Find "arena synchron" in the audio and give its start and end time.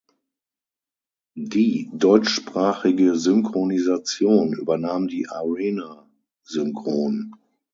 5.29-7.35